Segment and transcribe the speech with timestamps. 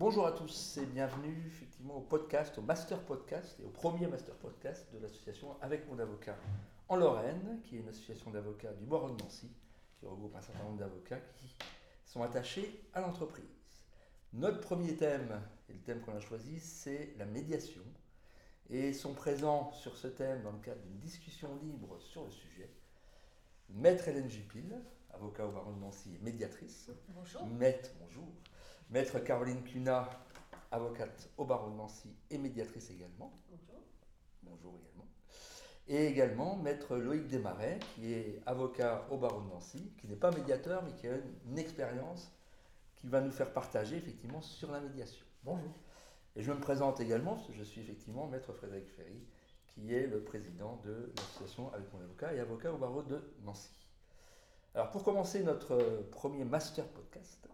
[0.00, 4.34] Bonjour à tous et bienvenue effectivement au podcast, au master podcast et au premier master
[4.36, 6.38] podcast de l'association Avec mon avocat
[6.88, 9.50] en Lorraine, qui est une association d'avocats du Bois de Nancy,
[9.98, 11.54] qui regroupe un certain nombre d'avocats qui
[12.06, 13.44] sont attachés à l'entreprise.
[14.32, 17.82] Notre premier thème, et le thème qu'on a choisi, c'est la médiation.
[18.70, 22.70] Et sont présents sur ce thème dans le cadre d'une discussion libre sur le sujet,
[23.68, 24.80] Maître Hélène Jupil,
[25.10, 26.88] avocat au barreau de Nancy et médiatrice.
[27.10, 27.44] Bonjour.
[27.44, 28.24] Maître, bonjour.
[28.90, 30.10] Maître Caroline Cunat,
[30.72, 33.32] avocate au barreau de Nancy et médiatrice également.
[33.48, 33.80] Bonjour.
[34.42, 35.06] Bonjour également.
[35.86, 40.32] Et également Maître Loïc Desmarais, qui est avocat au barreau de Nancy, qui n'est pas
[40.32, 41.12] médiateur, mais qui a
[41.46, 42.32] une, expérience
[42.96, 45.24] qui va nous faire partager effectivement sur la médiation.
[45.44, 45.72] Bonjour.
[46.34, 49.22] Et je me présente également, parce que je suis effectivement Maître Frédéric Ferry,
[49.68, 53.70] qui est le président de l'association avec mon avocat et avocat au barreau de Nancy.
[54.74, 57.48] Alors pour commencer notre premier master podcast,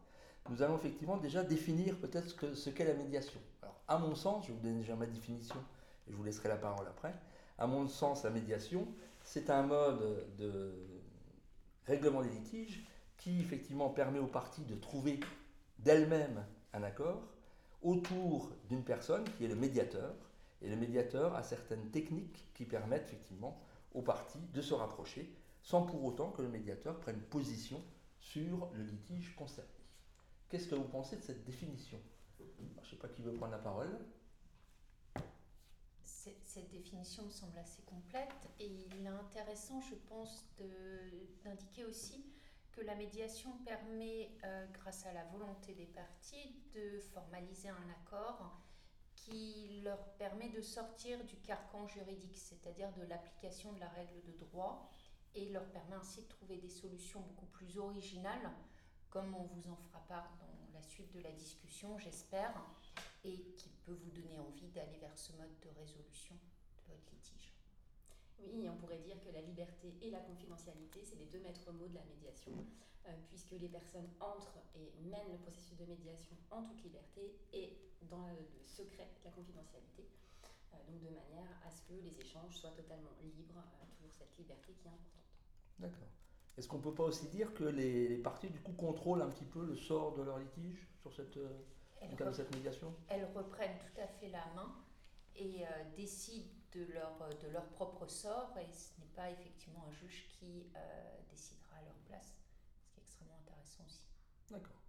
[0.51, 3.41] nous allons effectivement déjà définir peut-être ce qu'est la médiation.
[3.63, 5.57] Alors à mon sens, je vous donne déjà ma définition
[6.07, 7.15] et je vous laisserai la parole après.
[7.59, 8.87] À mon sens, la médiation,
[9.23, 10.75] c'est un mode de
[11.87, 15.21] règlement des litiges qui effectivement permet aux parties de trouver
[15.79, 17.23] d'elles-mêmes un accord
[17.83, 20.15] autour d'une personne qui est le médiateur.
[20.63, 23.61] Et le médiateur a certaines techniques qui permettent effectivement
[23.95, 25.31] aux parties de se rapprocher
[25.63, 27.83] sans pour autant que le médiateur prenne position
[28.21, 29.76] sur le litige concerné.
[30.49, 31.99] Qu'est-ce que vous pensez de cette définition?
[32.39, 33.99] Je ne sais pas qui veut prendre la parole.
[36.05, 40.47] Cette définition me semble assez complète et il est intéressant, je pense,
[41.45, 42.25] d'indiquer aussi
[42.73, 48.61] que la médiation permet, euh, grâce à la volonté des parties, de formaliser un accord
[49.15, 54.33] qui leur permet de sortir du carcan juridique, c'est-à-dire de l'application de la règle de
[54.33, 54.91] droit,
[55.35, 58.51] et leur permet ainsi de trouver des solutions beaucoup plus originales,
[59.11, 62.53] comme on vous en fera part dans la suite de la discussion, j'espère,
[63.25, 67.53] et qui peut vous donner envie d'aller vers ce mode de résolution de votre litige.
[68.39, 71.89] Oui, on pourrait dire que la liberté et la confidentialité, c'est les deux maîtres mots
[71.89, 72.53] de la médiation,
[73.07, 77.79] euh, puisque les personnes entrent et mènent le processus de médiation en toute liberté et
[78.03, 80.07] dans le, secret de la confidentialité,
[80.75, 84.37] euh, donc de manière à ce que les échanges soient totalement libres, euh, toujours cette
[84.37, 85.25] liberté qui est importante.
[85.79, 86.26] D'accord.
[86.59, 89.45] Est-ce qu'on ne peut pas aussi dire que les, parties du coup contrôlent un petit
[89.45, 91.39] peu le sort de leur litige sur cette,
[92.19, 92.95] dans de cette médiation?
[93.09, 94.75] Elles reprennent tout à fait la main
[95.37, 95.65] et
[95.97, 100.67] décident de leur, de leur propre sort et ce n'est pas effectivement un juge qui
[100.77, 100.79] euh,
[101.31, 102.37] décidera à leur place,
[102.83, 104.03] ce qui est extrêmement intéressant aussi.
[104.51, 104.81] D'accord.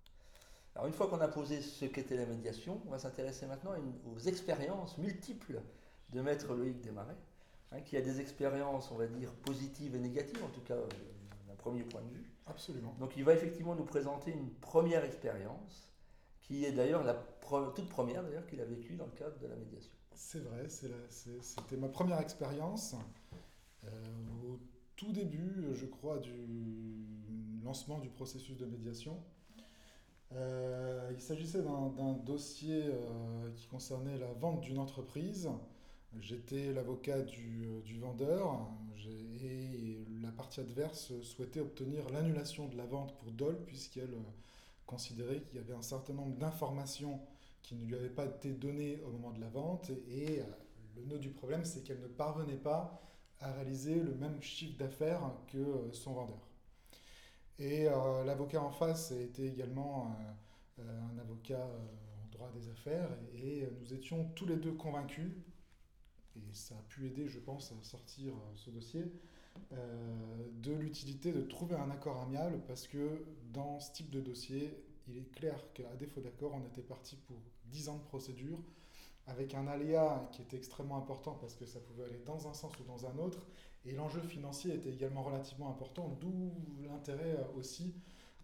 [0.75, 3.71] Alors une fois qu'on a posé ce qu'était la médiation, on va s'intéresser maintenant
[4.05, 5.61] aux expériences multiples
[6.09, 7.17] de Maître Loïc Desmarais,
[7.71, 10.87] hein, qui a des expériences, on va dire, positives et négatives, en tout cas euh,
[11.67, 12.29] premier point de vue.
[12.45, 12.95] Absolument.
[12.99, 15.91] Donc il va effectivement nous présenter une première expérience,
[16.41, 17.13] qui est d'ailleurs la
[17.75, 19.91] toute première d'ailleurs qu'il a vécue dans le cadre de la médiation.
[20.13, 22.95] C'est vrai, c'était ma première expérience.
[23.83, 23.89] Euh,
[24.45, 24.59] au
[24.95, 26.33] tout début, je crois, du
[27.63, 29.21] lancement du processus de médiation.
[30.33, 35.49] Euh, il s'agissait d'un dossier euh, qui concernait la vente d'une entreprise.
[36.21, 38.67] J'étais l'avocat du, du, vendeur
[39.43, 44.15] et la partie adverse souhaitait obtenir l'annulation de la vente pour Dole puisqu'elle
[44.85, 47.19] considérait qu'il y avait un certain nombre d'informations
[47.61, 49.91] qui ne lui avait pas été donnée au moment de la vente.
[50.09, 50.43] Et euh,
[50.95, 53.01] le nœud du problème, c'est qu'elle ne parvenait pas
[53.41, 56.39] à réaliser le même chiffre d'affaires que euh, son vendeur.
[57.59, 60.15] Et euh, l'avocat en face était également
[60.79, 61.67] un avocat
[62.23, 65.31] en droit des affaires et nous étions tous les deux convaincus,
[66.37, 69.03] et ça a pu aider, je pense, à sortir ce dossier,
[69.71, 74.71] de l'utilité de trouver un accord amiable parce que dans ce type de dossier,
[75.07, 78.59] il est clair qu'à défaut d'accord, on était parti pour 10 ans de procédure,
[79.27, 82.71] avec un aléa qui était extrêmement important parce que ça pouvait aller dans un sens
[82.79, 83.45] ou dans un autre,
[83.85, 87.95] et l'enjeu financier était également relativement important, d'où l'intérêt euh, aussi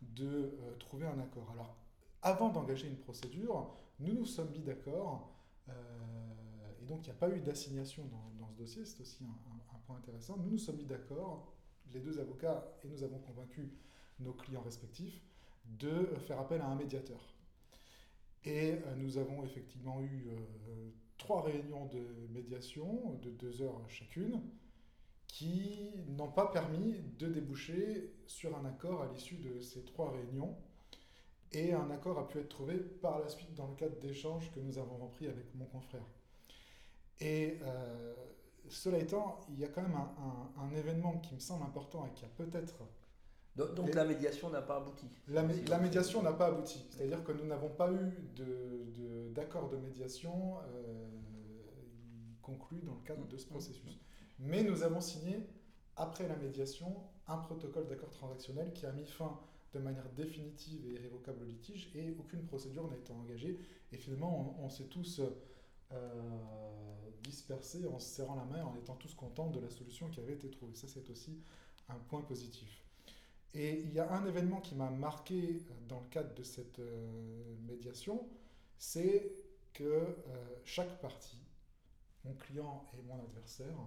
[0.02, 1.50] de euh, trouver un accord.
[1.52, 1.76] Alors,
[2.22, 5.33] avant d'engager une procédure, nous nous sommes mis d'accord, euh,
[6.94, 8.04] donc il n'y a pas eu d'assignation
[8.40, 10.38] dans, ce dossier, c'est aussi un, point intéressant.
[10.38, 11.52] Nous nous sommes mis d'accord,
[11.92, 13.74] les deux avocats, et nous avons convaincu
[14.20, 15.20] nos clients respectifs,
[15.66, 17.20] de faire appel à un médiateur.
[18.46, 24.40] Et euh, nous avons effectivement eu euh, trois réunions de médiation de deux heures chacune
[25.28, 30.56] qui n'ont pas permis de déboucher sur un accord à l'issue de ces trois réunions.
[31.54, 34.60] Et un accord a pu être trouvé par la suite dans le cadre d'échanges que
[34.60, 36.06] nous avons repris avec mon confrère.
[37.20, 38.14] Et euh,
[38.70, 42.12] cela étant, il y a quand même un, un, événement qui me semble important et
[42.14, 42.84] qui a peut-être
[43.56, 45.08] Donc, la médiation n'a pas abouti.
[45.28, 46.86] La, Si, médiation n'a pas abouti.
[46.90, 51.08] C'est-à-dire que nous n'avons pas eu de- de- d'accord de, médiation euh,
[52.42, 54.00] conclu dans le cadre de ce processus.
[54.40, 55.40] Mais nous avons signé,
[55.96, 56.96] après la médiation,
[57.28, 59.40] un protocole d'accord transactionnel qui a mis fin
[59.74, 63.60] de manière définitive et irrévocable au litige et aucune procédure n'a été engagée.
[63.92, 65.22] Et finalement, on, on s'est tous
[67.24, 70.34] dispersés en se serrant la main, en étant tous contents de la solution qui avait
[70.34, 70.76] été trouvée.
[70.76, 71.40] Ça, c'est aussi
[71.90, 72.84] un point positif.
[73.54, 77.56] Et il y a un événement qui m'a marqué dans le cadre de cette euh,
[77.68, 78.28] médiation,
[78.78, 79.32] c'est
[79.74, 80.16] que euh,
[80.66, 81.38] chaque partie,
[82.26, 83.78] mon client et mon adversaire,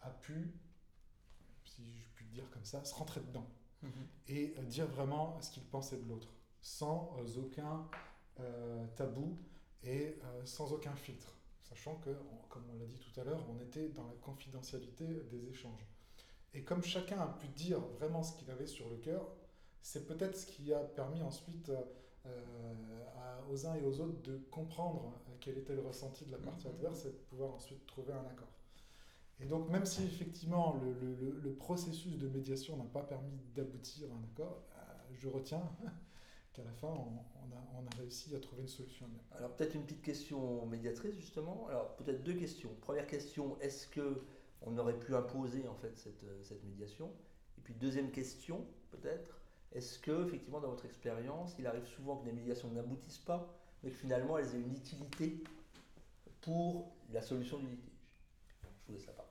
[0.00, 0.52] a pu,
[1.64, 3.46] si je puis dire comme ça, se rentrer dedans
[3.82, 3.90] Mhm.
[4.28, 6.28] et euh, dire vraiment ce qu'il pensait de l'autre,
[6.60, 7.88] sans euh, aucun
[8.40, 9.36] euh, tabou
[9.82, 12.10] et euh, sans aucun filtre, sachant que,
[12.48, 15.86] comme on l'a dit tout à l'heure, on était dans la confidentialité des échanges.
[16.54, 19.26] Et comme chacun a pu dire vraiment ce qu'il avait sur le cœur,
[19.82, 21.80] c'est peut-être ce qui a permis ensuite euh,
[22.26, 26.32] euh, à- aux uns et aux autres de comprendre euh, quel était le ressenti de
[26.32, 26.74] la partie Mhm.
[26.74, 28.48] adverse et de pouvoir ensuite trouver un accord.
[29.40, 33.32] Et donc, même si effectivement le, le- le- le processus de médiation n'a pas permis
[33.54, 34.78] d'aboutir à un accord, euh,
[35.14, 35.62] je retiens
[36.52, 39.06] qu'à la fin, on, on a, on a réussi à trouver une solution.
[39.32, 41.66] Alors peut-être une petite question médiatrice justement.
[41.68, 42.70] Alors peut-être deux questions.
[42.80, 44.22] Première question, est-ce que
[44.62, 47.10] on aurait pu imposer en fait cette, euh, cette médiation?
[47.58, 49.40] Et puis deuxième question, peut-être,
[49.72, 53.48] est-ce que effectivement dans votre expérience, il arrive souvent que des médiations n'aboutissent pas,
[53.82, 55.42] mais que finalement elles aient une utilité
[56.42, 57.88] pour la solution du litige?
[58.62, 59.30] Je vous laisse la parole.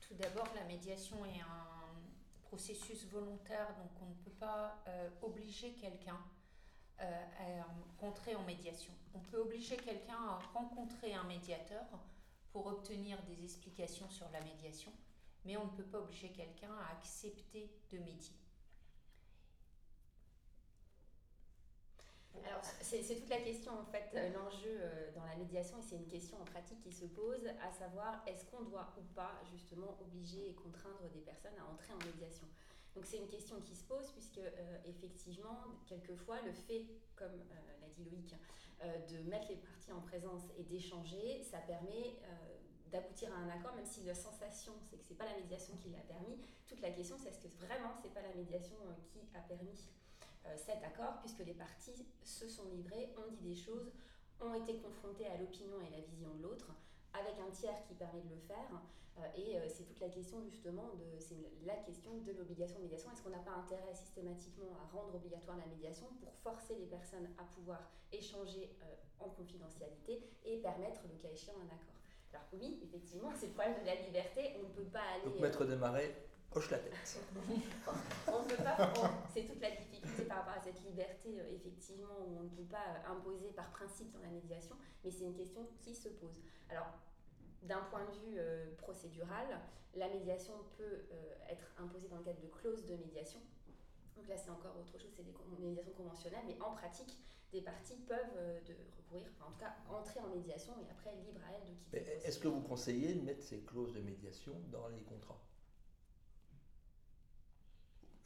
[0.00, 1.75] Tout d'abord, la médiation est un
[2.48, 6.18] processus volontaire, donc on ne peut pas euh, obliger quelqu'un
[7.00, 7.24] euh,
[7.60, 8.92] à rentrer en médiation.
[9.14, 11.84] On peut obliger quelqu'un à rencontrer un médiateur
[12.52, 14.92] pour obtenir des explications sur la médiation,
[15.44, 18.34] mais on ne peut pas obliger quelqu'un à accepter de médier.
[22.44, 24.10] Alors, c'est toute la question en fait.
[24.14, 27.46] Euh, L'enjeu euh, dans la médiation, et c'est une question en pratique qui se pose,
[27.62, 31.92] à savoir est-ce qu'on doit ou pas justement obliger et contraindre des personnes à entrer
[31.92, 32.46] en médiation?
[32.94, 37.32] Donc c'est une question qui se pose puisque euh, effectivement, quelquefois, le fait, comme
[37.80, 38.34] l'a dit Loïc,
[39.08, 42.16] de mettre les parties en présence et d'échanger, ça permet
[42.92, 45.88] d'aboutir à un accord, même si la sensation c'est que c'est pas la médiation qui
[45.88, 46.38] l'a permis.
[46.68, 48.76] Toute la question c'est est-ce que vraiment c'est pas la médiation
[49.08, 49.88] qui a permis?
[50.56, 53.90] Cet accord, puisque les parties se sont livrées, ont dit des choses,
[54.40, 56.70] ont été confrontées à l'opinion et la vision de l'autre,
[57.12, 58.68] avec un tiers qui permet de le faire.
[59.18, 62.82] euh, et euh, c'est toute la question justement de, c'est la question de l'obligation de
[62.82, 63.10] médiation.
[63.12, 67.28] Est-ce qu'on n'a pas intérêt systématiquement à rendre obligatoire la médiation pour forcer les personnes
[67.38, 71.96] à pouvoir échanger euh, en confidentialité et permettre le cas échéant un accord?
[72.32, 74.52] Alors oui, effectivement, c'est le problème de la liberté.
[74.60, 75.24] On ne peut pas aller.
[75.24, 76.14] Donc euh, Maître Desmarais
[76.56, 77.20] hoche la tête.
[78.28, 78.92] on ne peut pas,
[79.32, 82.70] c'est toute la difficulté par rapport à cette liberté, euh, effectivement, où on ne peut
[82.70, 86.40] pas euh, imposer par principe dans la médiation, mais c'est une question qui se pose.
[86.70, 86.88] Alors,
[87.62, 89.46] d'un point de vue euh, procédural,
[89.94, 93.40] la médiation peut euh, être imposée dans le cadre de clauses de médiation.
[94.16, 97.16] Donc là, c'est encore autre chose, c'est des médiations conventionnelles, mais en pratique,
[97.52, 101.14] des parties peuvent euh, de recourir, enfin, en tout cas, entrer en médiation et après,
[101.26, 102.26] libre à elles de quitter.
[102.26, 105.40] Est-ce que vous conseillez de mettre ces clauses de médiation dans les contrats?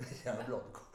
[0.11, 0.87] Il y a un blanc du coup.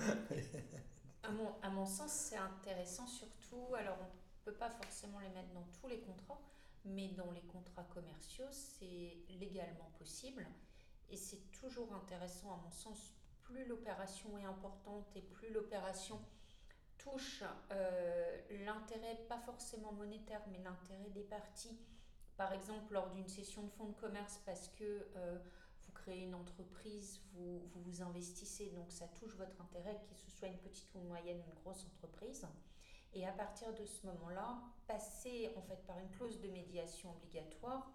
[1.62, 5.66] À mon, sens, c'est intéressant surtout, alors on ne peut pas forcément les mettre dans
[5.80, 6.40] tous les contrats,
[6.84, 10.46] mais dans les contrats commerciaux, c'est légalement possible.
[11.10, 16.20] Et c'est toujours intéressant, à mon sens, plus l'opération est importante et plus l'opération
[16.98, 21.78] touche euh, l'intérêt, pas forcément monétaire, mais l'intérêt des parties.
[22.38, 25.38] Par exemple, lors d'une session de fonds de commerce, parce que euh,
[26.06, 30.58] créez une entreprise, vous, vous investissez, donc ça touche votre intérêt, que ce soit une
[30.60, 32.48] petite ou moyenne ou une grosse entreprise.
[33.14, 37.92] Et à partir de ce moment-là, passer en fait par une clause de médiation obligatoire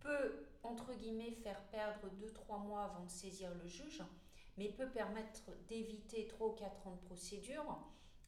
[0.00, 4.02] peut, entre guillemets, faire perdre 2-3 mois avant de saisir le juge,
[4.56, 7.78] mais peut permettre d'éviter 3 ou 4 ans de procédure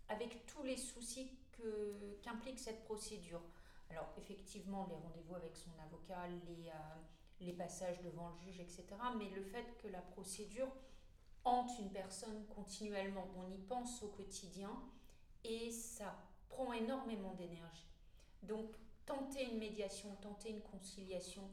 [0.09, 3.43] avec tous les soucis que- qu'implique cette procédure.
[3.89, 6.73] Alors effectivement, les rendez-vous avec son avocat, les, euh,
[7.41, 8.85] les passages devant le juge, etc.
[9.19, 10.69] Mais le fait que la procédure
[11.45, 14.71] hante une personne continuellement, on y pense au quotidien
[15.45, 16.15] et ça
[16.49, 17.89] prend énormément d'énergie.
[18.43, 21.49] Donc tenter une médiation, tenter une conciliation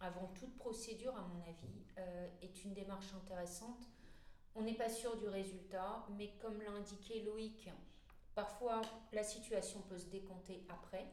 [0.00, 3.88] avant toute procédure, à mon avis, euh, est une démarche intéressante.
[4.54, 7.70] On n'est pas sûr du résultat, mais comme l'a indiqué Loïc,
[8.34, 11.06] parfois la situation peut se décompter après.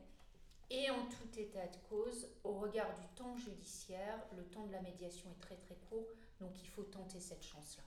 [0.71, 4.81] Et en tout état de cause, au regard du temps judiciaire, le temps de la
[4.81, 6.05] médiation est très très court,
[6.39, 7.83] donc il faut tenter cette chance-là.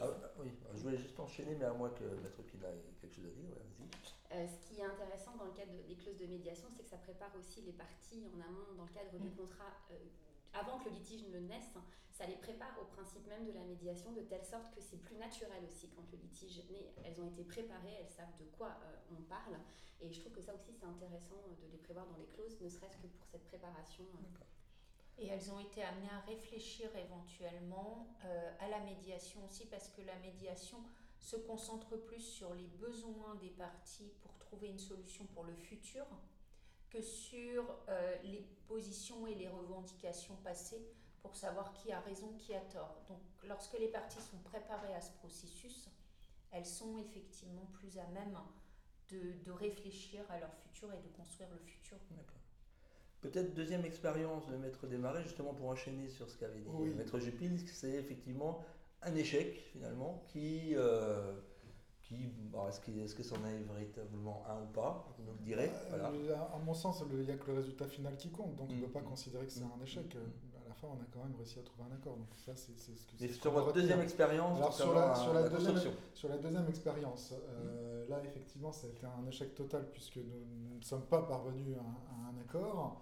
[0.00, 3.14] Ah, ah, oui, je voulais juste enchaîner, mais à moins que Maître Pina ait quelque
[3.14, 3.48] chose à dire.
[3.50, 4.38] ouais, vas-y.
[4.38, 6.88] Euh, ce qui est intéressant dans le cadre de- des clauses de médiation, c'est que
[6.90, 9.72] ça prépare aussi les parties en amont dans le cadre du contrat.
[9.90, 9.94] euh,
[10.54, 11.74] avant que le litige ne naisse,
[12.10, 15.16] ça les prépare au principe même de la médiation de telle sorte que c'est plus
[15.16, 16.92] naturel aussi quand le litige naît.
[17.04, 19.56] Elles ont été préparées, elles savent de quoi euh, on parle.
[20.00, 22.60] Et je trouve que ça aussi c'est intéressant euh, de les prévoir dans les clauses,
[22.60, 24.04] ne serait-ce que pour cette préparation.
[24.04, 24.44] euh.
[25.20, 30.00] Et elles ont été amenées à réfléchir éventuellement euh, à la médiation aussi, parce que
[30.02, 30.78] la médiation
[31.18, 36.06] se concentre plus sur les besoins des parties pour trouver une solution pour le futur
[36.90, 40.86] que sur euh, les positions et les revendications passées
[41.20, 43.02] pour savoir qui a raison, qui a tort.
[43.08, 45.88] Donc lorsque les parties sont préparées à ce processus,
[46.52, 48.36] elles sont effectivement plus à même
[49.10, 51.96] de, de réfléchir à leur futur et de construire le futur.
[52.10, 52.34] D'accord.
[53.20, 56.90] Peut-être deuxième expérience de Maître Desmarais, justement pour enchaîner sur ce qu'avait dit Oui.
[56.90, 58.64] Maître Jupil, c'est effectivement
[59.02, 60.74] un échec finalement qui.
[60.76, 61.34] euh,
[62.08, 62.16] qui
[62.50, 65.04] bon, est-ce, qu'il- est-ce que c'en est véritablement un ou pas?
[65.18, 65.70] Vous nous le direz.
[65.90, 66.10] Voilà.
[66.10, 68.68] Euh, à à mon sens, il n'y a que le résultat final qui compte, donc
[68.70, 68.82] on ne Mm.
[68.84, 69.72] peut pas considérer que c'est Mm.
[69.78, 70.14] un échec.
[70.14, 70.18] Mm.
[70.18, 70.22] Euh,
[70.64, 72.14] À la fin, on a quand même réussi à trouver un accord.
[72.16, 75.32] Donc ça, c'est c'est ce que Mais sur votre deuxième expérience, Alors, sur la- sur
[75.32, 75.80] la la deuxième-.
[76.14, 80.76] Sur la deuxième expérience, euh, là effectivement ça a été un échec total puisque nous
[80.76, 83.00] ne sommes pas parvenus à un accord.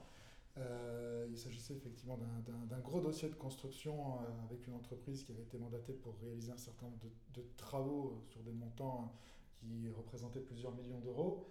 [0.58, 5.42] Euh, il s'agissait effectivement d'un- gros dossier de construction euh, avec une entreprise qui avait
[5.42, 6.98] été mandatée pour réaliser un certain nombre
[7.34, 9.12] de, travaux euh, sur des montants
[9.52, 11.44] qui représentaient plusieurs millions d'euros.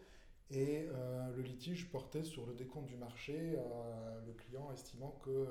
[0.52, 0.88] Et
[1.36, 3.58] le litige portait sur le décompte du marché,
[4.28, 5.48] le client estimant que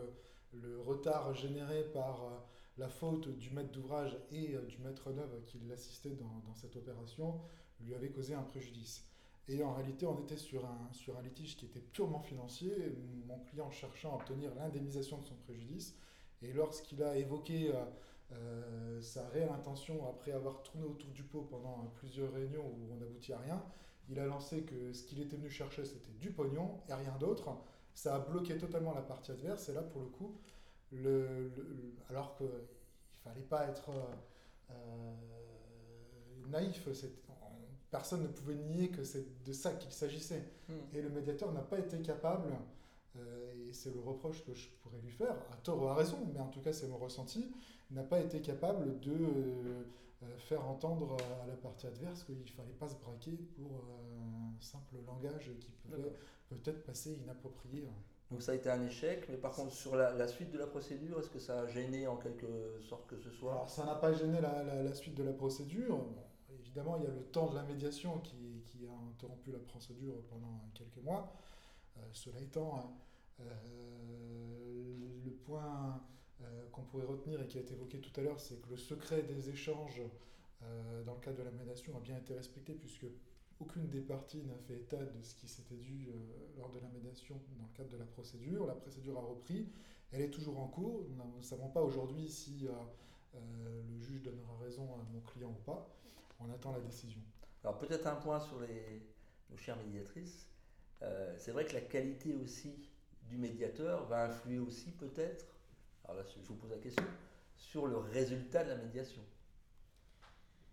[0.52, 2.46] le retard généré par
[2.78, 7.40] la faute du maître d'ouvrage et du maître d'œuvre qui l'assistait dans cette opération
[7.80, 9.04] lui avait causé un préjudice.
[9.48, 12.74] Et en réalité, on était sur un, sur un litige qui était purement financier,
[13.26, 15.96] mon client cherchant à obtenir l'indemnisation de son préjudice.
[16.42, 17.84] Et lorsqu'il a évoqué euh,
[18.32, 22.96] euh, sa réelle intention, après avoir tourné autour du pot pendant plusieurs réunions où on
[22.96, 23.62] n'aboutit à rien,
[24.08, 27.56] il a lancé que ce qu'il était venu chercher, c'était du pognon et rien d'autre.
[27.94, 29.68] Ça a bloqué totalement la partie adverse.
[29.68, 30.36] Et là, pour le coup,
[30.92, 31.50] le,
[32.10, 32.52] alors qu'il ne
[33.22, 34.04] fallait pas être euh,
[34.70, 35.14] euh,
[36.48, 36.88] naïf,
[37.96, 40.44] personne ne pouvait nier que c'est de ça qu'il s'agissait.
[40.68, 40.94] Hmm.
[40.94, 42.50] Et le médiateur n'a pas été capable,
[43.16, 46.18] euh, et c'est le reproche que je pourrais lui faire, à tort ou à raison,
[46.32, 47.42] mais en tout cas c'est mon ressenti,
[47.90, 49.84] n'a pas été capable de euh,
[50.22, 54.56] euh, faire entendre à la partie adverse qu'il ne fallait pas se braquer pour euh,
[54.56, 56.12] un simple langage qui pouvait
[56.48, 57.80] peut-être passer inapproprié.
[58.30, 60.66] Donc ça a été un échec, mais par contre sur la, la suite de la
[60.66, 63.52] procédure, est-ce que ça a gêné en quelque sorte que ce soit?
[63.52, 65.96] Alors ça n'a pas gêné la, la- la suite de la procédure.
[65.98, 66.24] Bon,
[66.74, 68.34] évidemment, il y a le temps de la médiation qui,
[68.84, 71.32] a interrompu la procédure pendant quelques mois.
[71.96, 72.98] Euh, cela étant,
[73.40, 73.44] euh,
[75.24, 76.02] le point
[76.42, 78.76] euh, qu'on pourrait retenir et qui a été évoqué tout à l'heure, c'est que le
[78.76, 80.02] secret des échanges
[81.04, 83.04] dans le cadre de la médiation a bien été respecté puisque
[83.60, 86.08] aucune des parties n'a fait état de ce qui s'était dû
[86.56, 88.66] lors de la médiation dans le cadre de la procédure.
[88.66, 89.68] La procédure a repris.
[90.10, 91.04] Elle est toujours en cours.
[91.10, 92.66] Nous ne savons pas aujourd'hui si
[93.34, 95.94] le juge donnera raison à mon client ou pas.
[96.40, 97.20] On attend la décision.
[97.62, 99.02] Alors peut-être un point sur les,
[99.50, 100.48] nos chères médiatrices.
[101.02, 102.88] Euh, c'est vrai que la qualité aussi
[103.22, 105.46] du médiateur va influer aussi peut-être,
[106.04, 107.04] alors là je vous pose la question,
[107.56, 109.22] sur le résultat de la médiation.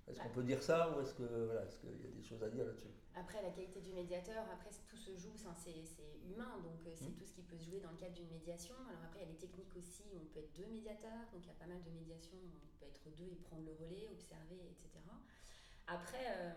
[0.08, 2.44] Est-ce qu'on peut dire ça ou est-ce que voilà, est-ce qu'il y a des choses
[2.44, 2.88] à dire là-dessus?
[3.16, 7.16] Après, la qualité du médiateur, après tout se joue, c'est humain, donc euh, c'est Mhm.
[7.16, 8.76] tout ce qui peut se jouer dans le cadre d'une médiation.
[8.90, 11.48] Alors après, il y a les techniques aussi, on peut être deux médiateurs, donc il
[11.48, 14.60] y a pas mal de médiations, on peut être deux et prendre le relais, observer,
[14.72, 14.90] etc.
[15.88, 16.52] Après, euh,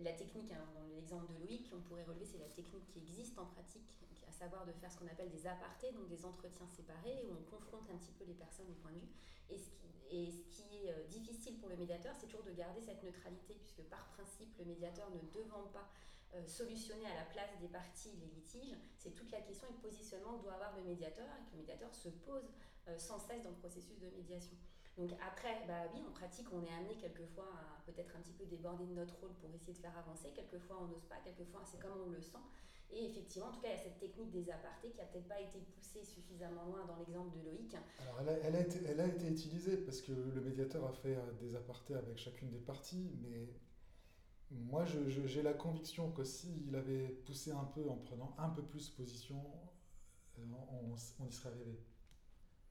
[0.00, 3.38] la technique, hein, dans l'exemple de Loïc, on pourrait relever, c'est la technique qui existe
[3.38, 7.24] en pratique, à savoir de faire ce qu'on appelle des apartés, donc des entretiens séparés,
[7.28, 9.12] où on confronte un petit peu les personnes au point de vue.
[10.10, 13.54] Et ce qui, est euh, difficile pour le médiateur, c'est toujours de garder cette neutralité,
[13.54, 15.90] puisque par principe, le médiateur ne devant pas
[16.34, 19.78] euh, solutionner à la place des parties les litiges, c'est toute la question et le
[19.78, 22.50] positionnement que doit avoir le médiateur, et que le médiateur se pose
[22.98, 24.52] sans cesse dans le processus de médiation.
[24.96, 28.44] Donc après, bah oui, en pratique, on est amené quelquefois à peut-être un petit peu
[28.46, 30.30] déborder de notre rôle pour essayer de faire avancer.
[30.34, 32.38] Quelquefois, on n'ose pas, quelquefois, c'est comme on le sent.
[32.92, 35.26] Et effectivement, en tout cas, il y a cette technique des apartés qui a peut-être
[35.26, 37.74] pas été poussée suffisamment loin dans l'exemple de Loïc.
[37.98, 41.32] Alors elle a, été, elle a été utilisée parce que le médiateur a fait euh,
[41.40, 43.48] des apartés avec chacune des parties, mais
[44.50, 48.90] moi j'ai la conviction que s'il avait poussé un peu en prenant un peu plus
[48.90, 49.42] position,
[50.38, 50.42] euh,
[50.78, 51.80] on y serait arrivé.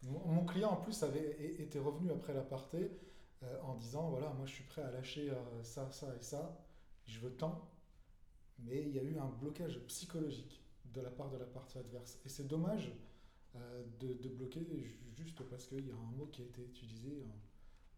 [0.03, 2.91] Mon, client en plus avait été revenu après l'aparté
[3.43, 6.57] euh, en disant voilà moi je suis prêt à lâcher euh, ça, ça et ça,
[7.05, 7.69] je veux tant,
[8.59, 12.19] mais il y a eu un blocage psychologique de la part de la partie adverse.
[12.25, 12.91] Et c'est dommage
[13.55, 17.23] euh, de, bloquer ju- juste parce qu'il y a un mot qui a été utilisé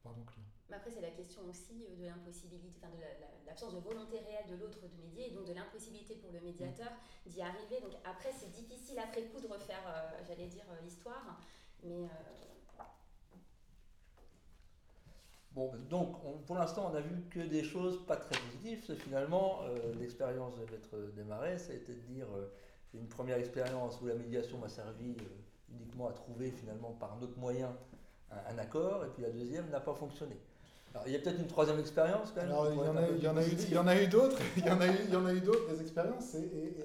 [0.04, 0.46] par mon client.
[0.70, 3.02] Mais après, c'est la question aussi de l'impossibilité, enfin de
[3.46, 6.92] l'absence de volonté réelle de l'autre de médier, et donc de l'impossibilité pour le médiateur
[7.26, 7.82] d'y arriver.
[7.82, 9.84] Donc après, c'est difficile après coup de refaire,
[10.28, 11.40] j'allais dire, l'histoire,
[11.86, 12.08] mais
[15.56, 18.94] Bon, donc pour l'instant, on n'a vu que des choses pas très positives.
[18.98, 22.52] Finalement, euh, l'expérience de être démarrée, ça a été de dire euh,
[22.94, 27.38] une première expérience où la médiation m'a servi euh, uniquement à trouver finalement par notre
[27.40, 27.74] moyen
[28.50, 30.36] un, accord, et puis la deuxième n'a pas fonctionné.
[30.94, 32.52] Alors, il y a peut-être une troisième expérience quand même.
[32.52, 34.08] Alors, il y, en a, il y, en a eu, il y en a eu
[34.08, 36.76] d'autres, il y en a eu, il y en a eu d'autres des expériences, et,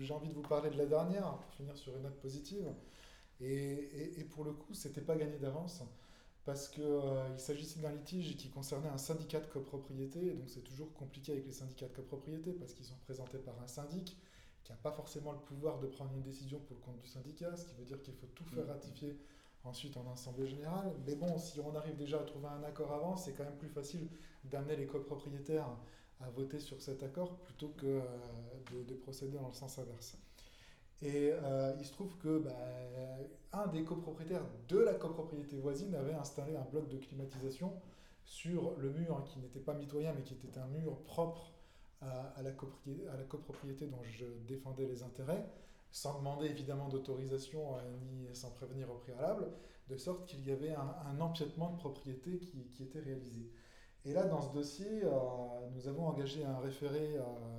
[0.00, 2.64] j'ai envie de vous parler de la dernière pour finir sur une note positive.
[3.42, 5.82] Et, et pour le coup, c'était pas gagné d'avance
[6.44, 10.64] parce qu'il euh, s'agissait d'un litige qui concernait un syndicat de copropriété, et donc c'est
[10.64, 14.16] toujours compliqué avec les syndicats de copropriété parce qu'ils sont présentés par un syndic
[14.64, 17.56] qui n'a pas forcément le pouvoir de prendre une décision pour le compte du syndicat,
[17.56, 18.70] ce qui veut dire qu'il faut tout faire mm.
[18.70, 19.16] ratifier
[19.64, 20.92] ensuite en assemblée générale.
[21.06, 23.68] Mais bon, si on arrive déjà à trouver un accord avant, c'est quand même plus
[23.68, 24.08] facile
[24.44, 25.68] d'amener les copropriétaires
[26.20, 28.00] à voter sur cet accord plutôt que euh,
[28.72, 30.16] de, de procéder dans le sens inverse.
[31.02, 32.50] Et euh, il se trouve que bah,
[33.52, 37.72] un des copropriétaires de la copropriété voisine avait installé un bloc de climatisation
[38.24, 41.52] sur le mur hein, qui n'était pas mitoyen mais qui était un mur propre
[42.00, 45.46] à, la, copropriété, à la, copropriété, dont je défendais les intérêts,
[45.92, 49.48] sans demander évidemment d'autorisation euh, ni sans prévenir au préalable,
[49.88, 53.50] de sorte qu'il y avait un, empiètement de propriété qui, qui, était réalisé.
[54.04, 55.10] Et là, dans ce dossier, euh,
[55.74, 57.16] nous avons engagé un référé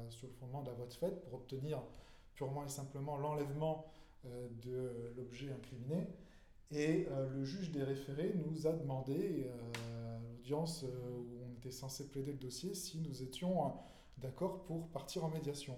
[0.09, 1.81] sur le fondement de la vote faite pour obtenir
[2.43, 3.85] purement et simplement l'enlèvement
[4.25, 6.07] euh, de l'objet incriminé.
[6.71, 12.07] Et euh, le juge des référés nous a demandé, euh, l'audience où on était censé
[12.07, 13.73] plaider le dossier, si nous étions
[14.17, 15.77] d'accord pour partir en médiation.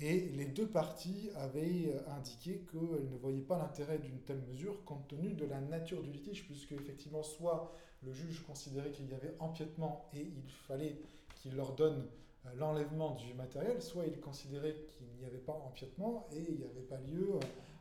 [0.00, 5.06] Et les deux parties avaient indiqué qu'elles ne voyaient pas l'intérêt d'une telle mesure compte
[5.06, 9.36] tenu de la nature du litige, puisque effectivement, soit le juge considérait qu'il y avait
[9.38, 10.98] empiètement et il fallait
[11.36, 12.08] qu'il leur donne
[12.56, 16.82] l'enlèvement du matériel, soit il considérait qu'il n'y avait pas empiètement et il n'y avait
[16.82, 17.30] pas lieu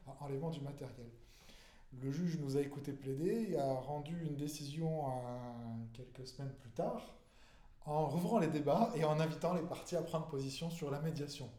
[0.07, 1.07] à euh, enlèvement du matériel.
[2.01, 5.03] Le juge nous a écouté plaider et a rendu une décision
[5.93, 7.17] quelques semaines plus tard
[7.85, 11.49] en rouvrant les débats et en invitant les parties à prendre position sur la médiation.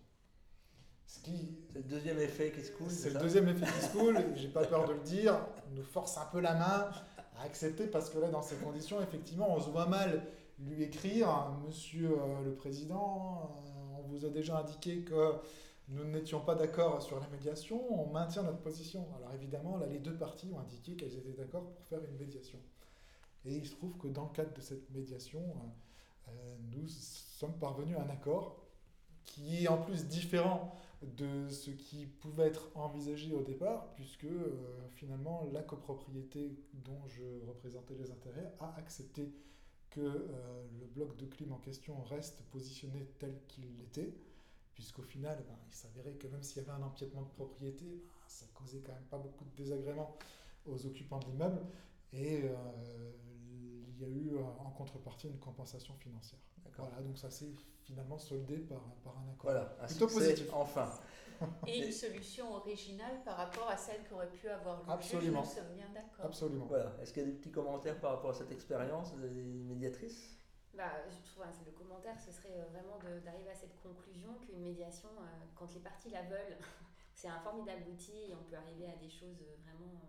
[1.05, 1.31] C'est
[1.74, 2.90] le deuxième effet qui se coule.
[2.90, 5.38] C'est le deuxième effet qui se coule, j'ai pas peur de le dire,
[5.72, 6.90] nous force un peu la main
[7.38, 10.22] à accepter parce que là, dans ces conditions, effectivement, on se voit mal
[10.66, 15.35] lui écrire, Monsieur euh, le Président, euh, on vous a déjà indiqué que
[15.88, 19.07] nous n'étions pas d'accord sur la médiation, on maintient notre position.
[19.16, 22.59] Alors évidemment, là, les deux parties ont indiqué qu'elles étaient d'accord pour faire une médiation.
[23.44, 25.42] Et il se trouve que dans le cadre de cette médiation,
[26.29, 26.33] euh,
[26.70, 28.57] nous sommes parvenus à un accord
[29.25, 34.27] qui est en plus différent de ce qui pouvait être envisagé au départ, puisque
[34.94, 39.33] finalement la copropriété dont je représentais les intérêts a accepté
[39.92, 44.12] que euh, le bloc de clim en question reste positionné tel qu'il l'était,
[44.74, 48.26] puisqu'au final, ben, il s'avérait que même s'il y avait un empiètement de propriété, ben,
[48.26, 50.16] ça causait quand même pas beaucoup de désagréments
[50.66, 51.61] aux occupants de l'immeuble,
[52.12, 53.12] et euh,
[53.88, 56.40] il y a eu euh, en contrepartie une compensation financière.
[56.78, 57.52] Voilà, donc ça s'est
[57.85, 59.50] finalement soldé par, par un accord.
[59.50, 60.48] Voilà, un Plutôt positif.
[60.55, 60.90] Enfin.
[61.66, 65.40] Et une solution originale par rapport à celle qu'aurait pu avoir le Absolument.
[65.40, 66.27] nous sommes bien d'accord.
[66.27, 66.66] Absolument.
[66.66, 66.92] Voilà.
[67.01, 70.38] Est-ce qu'il y a des petits commentaires par rapport à cette expérience des médiatrices?
[70.75, 74.62] Bah, je trouve, hein, le commentaire, ce serait euh, vraiment d'arriver à cette conclusion qu'une
[74.62, 76.57] médiation, euh, quand les parties la veulent,
[77.14, 80.01] c'est un formidable outil et on peut arriver à des choses euh, vraiment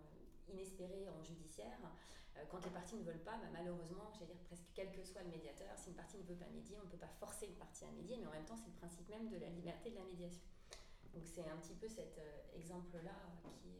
[0.48, 1.78] inespérées en judiciaire.
[2.50, 5.30] quand les parties ne veulent pas, bah, malheureusement, j'allais dire presque quel que soit le
[5.30, 7.84] médiateur, si une partie ne veut pas médier, on ne peut pas forcer une partie
[7.84, 10.04] à médier, mais en même temps, c'est le principe même de la liberté de la
[10.04, 10.40] médiation.
[11.14, 13.72] Donc c'est un petit peu cet euh, exemple-là qui, euh,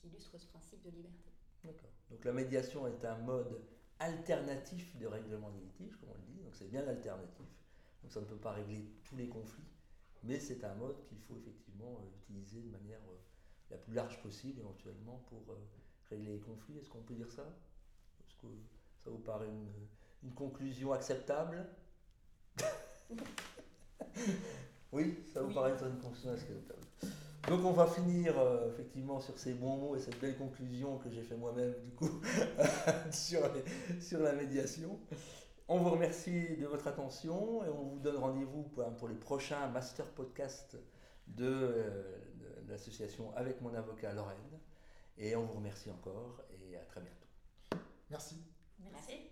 [0.00, 1.30] qui, illustre ce principe de liberté.
[1.64, 1.90] D'accord.
[2.10, 3.60] Donc la médiation est un mode
[3.98, 6.40] alternatif de règlement des litiges, comme on le dit.
[6.40, 7.46] Donc c'est bien l'alternatif.
[8.02, 9.66] Donc ça ne peut pas régler tous les conflits,
[10.22, 13.00] mais c'est un mode qu'il faut effectivement euh, utiliser de manière
[13.70, 15.42] la plus large possible éventuellement pour
[16.08, 16.78] régler les conflits.
[16.78, 17.44] Est-ce qu'on peut dire ça?
[18.20, 18.46] Est-ce que
[19.04, 19.70] ça vous paraît une,
[20.22, 21.68] une conclusion acceptable?
[24.92, 26.80] Oui, ça vous paraît une conclusion acceptable.
[27.48, 31.08] Donc on va finir euh, effectivement sur ces bons mots et cette belle conclusion que
[31.10, 32.10] j'ai fait moi-même du coup
[33.10, 33.40] sur,
[34.00, 34.98] sur la médiation.
[35.66, 40.06] On vous remercie de votre attention et on vous donne rendez-vous pour, les prochains master
[40.06, 40.76] podcasts
[41.26, 42.18] de, euh,
[42.64, 44.60] de l'association avec mon avocat Lorraine.
[45.16, 47.84] Et on vous remercie encore et à très bientôt.
[48.10, 48.36] Merci.
[48.92, 49.27] Merci.